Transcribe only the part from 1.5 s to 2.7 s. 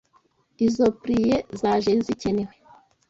zaje zikenewe.